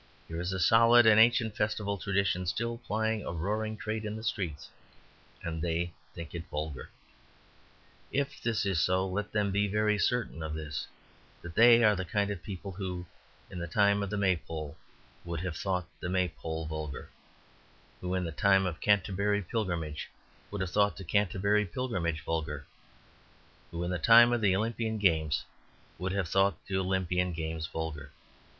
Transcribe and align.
Here 0.27 0.41
is 0.41 0.51
a 0.51 0.59
solid 0.59 1.05
and 1.05 1.19
ancient 1.19 1.55
festive 1.55 1.85
tradition 2.01 2.47
still 2.47 2.79
plying 2.79 3.23
a 3.23 3.31
roaring 3.31 3.77
trade 3.77 4.03
in 4.03 4.15
the 4.15 4.23
streets, 4.23 4.67
and 5.43 5.61
they 5.61 5.93
think 6.15 6.33
it 6.33 6.49
vulgar. 6.49 6.89
if 8.11 8.41
this 8.41 8.65
is 8.65 8.79
so, 8.81 9.07
let 9.07 9.31
them 9.31 9.51
be 9.51 9.67
very 9.67 9.99
certain 9.99 10.41
of 10.41 10.55
this, 10.55 10.87
that 11.43 11.53
they 11.53 11.83
are 11.83 11.95
the 11.95 12.03
kind 12.03 12.31
of 12.31 12.41
people 12.41 12.71
who 12.71 13.05
in 13.51 13.59
the 13.59 13.67
time 13.67 14.01
of 14.01 14.09
the 14.09 14.17
maypole 14.17 14.75
would 15.23 15.41
have 15.41 15.55
thought 15.55 15.85
the 15.99 16.09
maypole 16.09 16.65
vulgar; 16.65 17.11
who 17.99 18.15
in 18.15 18.23
the 18.23 18.31
time 18.31 18.65
of 18.65 18.77
the 18.77 18.81
Canterbury 18.81 19.43
pilgrimage 19.43 20.09
would 20.49 20.61
have 20.61 20.71
thought 20.71 20.97
the 20.97 21.03
Canterbury 21.03 21.63
pilgrimage 21.63 22.21
vulgar; 22.21 22.65
who 23.69 23.83
in 23.83 23.91
the 23.91 23.99
time 23.99 24.33
of 24.33 24.41
the 24.41 24.55
Olympian 24.55 24.97
games 24.97 25.45
would 25.99 26.11
have 26.11 26.27
thought 26.27 26.57
the 26.65 26.75
Olympian 26.77 27.33
games 27.33 27.67
vulgar. 27.67 28.09